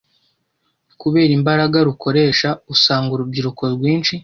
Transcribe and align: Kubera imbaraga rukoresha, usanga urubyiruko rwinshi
Kubera 1.01 1.31
imbaraga 1.39 1.77
rukoresha, 1.89 2.49
usanga 2.73 3.09
urubyiruko 3.13 3.61
rwinshi 3.75 4.13